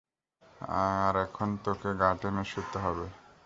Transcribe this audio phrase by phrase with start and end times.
[0.87, 3.05] আর এখন তোকে গার্টেনে শুতে হবে।